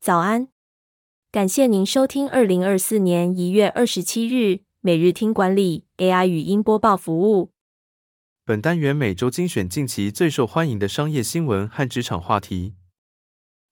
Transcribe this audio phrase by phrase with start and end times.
[0.00, 0.48] 早安，
[1.30, 7.52] 感谢您收听二零二四年一月二十七日每日听管理 AI 语音播报服务。
[8.46, 12.76] 本单元每周精选近期最受欢迎的商业新闻和职场话题。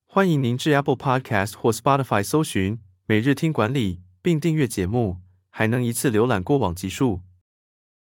[0.05, 5.17] 欢迎您至 Apple Podcast 或 Spotify 搜寻每日听管理，并订阅节目，
[5.49, 7.21] 还能一次浏览过往集数。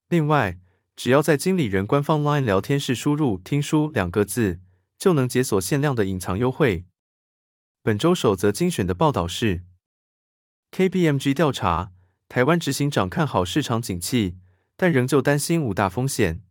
[0.10, 0.58] 另外，
[0.96, 4.60] 只要在经理人官方 LINE 聊天室输入“听书”两个字，
[4.98, 6.86] 就能解锁限量的隐藏优惠。
[7.88, 9.62] 本周首则精选的报道是
[10.74, 11.94] ：KPMG 调查，
[12.28, 14.36] 台湾执行长看好市场景气，
[14.76, 16.42] 但仍旧担心五大风险。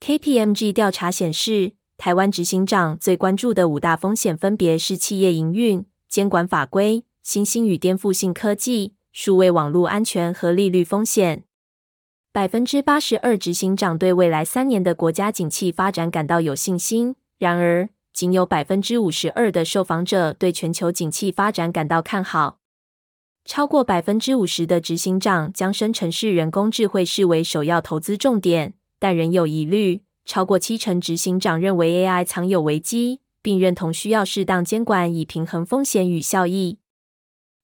[0.00, 11.44] KPMG 调查显示，台湾执行长最关注的五大风险分别是企业营运、监管法规、新兴与颠覆性科技、数位网络安全和利率风险。
[12.30, 22.60] 百分之八十二执行长对未来三年的国家景气发展感到有信心，然而，仅有百分之五十二的受访者对全球景气发展感到看好，
[23.44, 30.02] 超过百分之五十的执行长将生成式人工智慧视为首要投资重点，但仍有疑虑。
[30.24, 36.78] 超过七成执行长认为 AI 藏有危机，并认同需要适当监管以平衡风险与效益。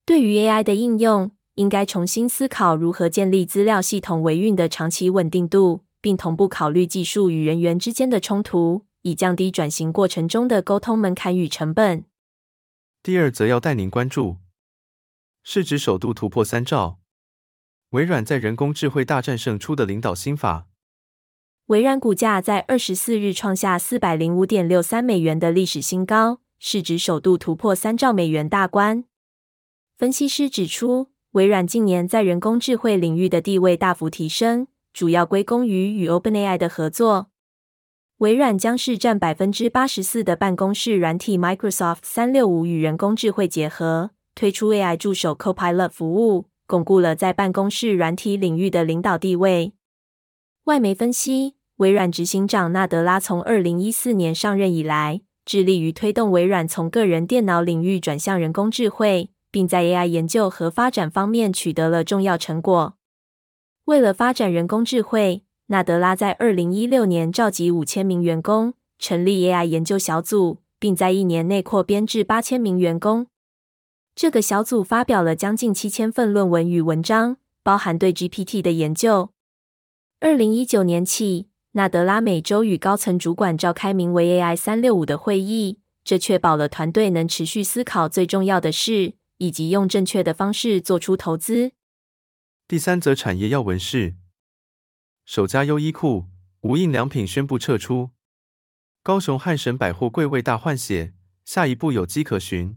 [0.05, 8.83] 对于 AI 的应用，应该重新思考如何建立资料系统维运的长期稳定度，并同步考虑技术与人员之间的冲突。
[9.03, 12.05] 以降低转型过程中的沟通门槛与成本。
[13.03, 14.37] 第二则要带您关注，
[15.43, 16.99] 市值首度突破三兆，
[17.91, 20.67] 微软在人工智慧大战胜出的领导心法。
[21.67, 29.05] 微软股价在二十四日创下四百零五点六三美元的历史新高，市值首度突破三兆美元大关。
[29.97, 37.31] 分析师指出，微软近年在人工智慧领域的地位大幅提升，主要归功于与 OpenAI 的合作。
[38.21, 49.73] 微软将是占百分之八十四的办公室软体 Microsoft 三六五与人工智慧结合，推出 AI 助手 Copilot 服务，巩固了在办公室软体领域的领导地位。
[50.65, 62.95] 外媒分析，微软执行长纳德拉从二零一四年上任以来，致力于推动微软从个人电脑领域转向人工智慧，并在 AI 研究和发展方面取得了重要成果。
[63.87, 73.29] 为了发展人工智慧，纳德拉在二零一六年召集五千名员工，成立 AI 研究小组，并在一年内扩编至八千名员工。
[74.17, 79.31] 这个小组发表了将近七千份论文与文章，包含对 GPT 的研究。
[80.19, 91.71] 二零一九年起，纳德拉每周与高层主管召开名为 AI 三六五的会议，这确保了团队能持续思考最重要的事，以及用正确的方式做出投资。
[92.67, 94.17] 第三则产业要闻是。
[95.33, 96.25] 首家优衣库
[96.63, 98.11] 无印良品宣布撤出，
[99.01, 101.15] 高雄汉神百货柜位大换血，
[101.45, 102.77] 下一步有迹可循。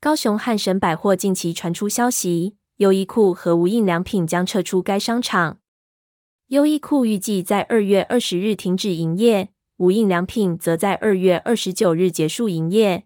[0.00, 5.58] 高雄汉神百货近期传出消息，优衣库和无印良品将撤出该商场。
[6.46, 13.04] 优衣库预计在二月二十日停止营业，无印良品则在二月二十九日结束营业。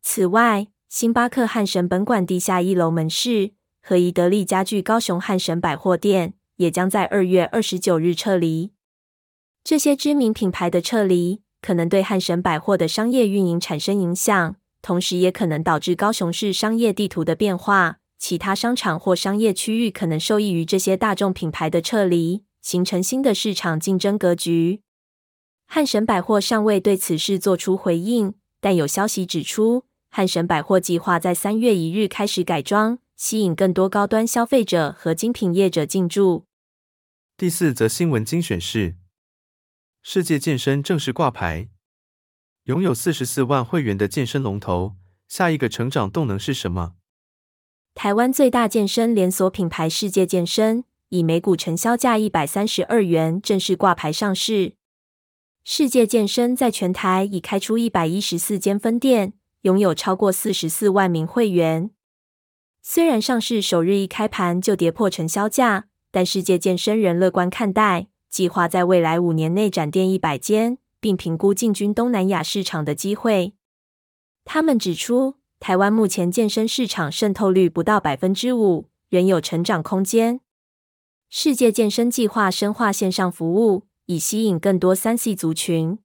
[0.00, 6.34] 此外，星巴克汉神本馆地下一楼门市和宜得利家具高雄汉神百货店。
[6.60, 8.72] 也将在二月二十九日撤离。
[9.64, 17.96] 这些知名品牌的撤离可能对汉神百货的商业运营产生影响，同时也可能导致高雄市商业地图的变化。
[18.18, 24.82] 其他商场或商业区域可能受益于这些大众品牌的撤离，形成新的市场竞争格局。
[25.66, 36.44] 汉神百货尚未对此事做出回应，但有消息指出，汉神百货计划在三月一日开始改装，吸引更多高端消费者和精品业者进驻。
[37.40, 38.96] 第四则新闻精选是：
[40.02, 41.70] 世界健身正式挂牌，
[42.64, 44.96] 拥有四十四万会员的健身龙头，
[45.26, 46.96] 下一个成长动能是什么？
[47.94, 54.74] 台湾最大健身连锁品牌世界健身，以每股承销价一百三十二元正式挂牌上市。
[55.64, 61.90] 世界健身在全台已开出一百一十四间分店，拥有超过四十四万名会员。
[62.82, 65.86] 虽然上市首日一开盘就跌破承销价。
[66.10, 73.54] 但世界健身人乐观看待，计划在未来五年内展店一百间，并评估进军东南亚市场的机会。
[74.44, 80.40] 他们指出，台湾目前健身市场渗透率不到百分之五，仍有成长空间。
[81.28, 85.98] 世界健身计划深化线上服务，以吸引更多三 C 族群。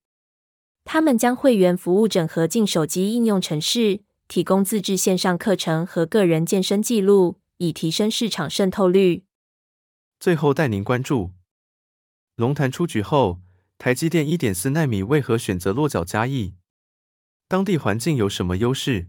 [0.84, 9.25] 他们将会员服务整合进手机应用程式，提供自制线上课程和个人健身记录，以提升市场渗透率。
[10.20, 11.32] 最后带您关注，
[12.36, 13.42] 龙潭出局后，
[13.78, 16.56] 台积电一点四纳米为何选择落脚嘉义？
[17.48, 19.08] 当地环境有什么优势？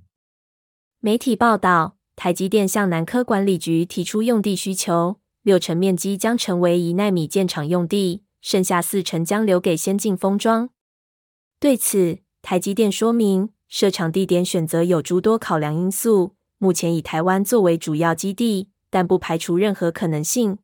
[1.00, 10.68] 媒体报道，台积电向南科管理局提出用地需求，六成面积将成为一纳米建厂用地，剩下四成将留给先进封装。
[11.58, 20.58] 对此，台积电说明，设厂地点选择有诸多考量因素，目前以台湾作为主要基地，但不排除任何可能性。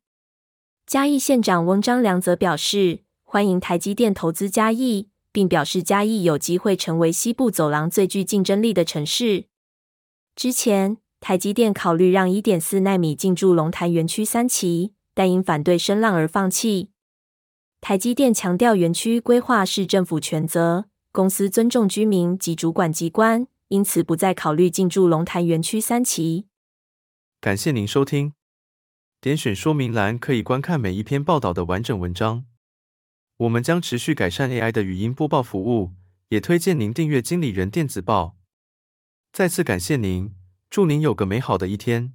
[0.85, 9.45] 嘉义县长翁章梁则表示，欢迎台积电投资嘉义，并表示嘉义有机会成为西部走廊最具竞争力的城市。
[10.35, 16.89] 之前，台积电考虑让一点四奈米进驻龙潭园区三期，但因反对声浪而放弃。
[17.79, 26.45] 台积电强调，园区规划是政府权责，公司尊重居民及主管机关，因此不再考虑进驻龙潭园区三期。
[27.39, 28.33] 感谢您收听。
[29.23, 32.43] 点选说明栏可以观看每一篇报道的完整文章。
[33.37, 35.93] 我们将持续改善 AI 的语音播报服务，
[36.27, 38.35] 也推荐您订阅经理人电子报。
[39.31, 40.35] 再次感谢您，
[40.69, 42.13] 祝您有个美好的一天。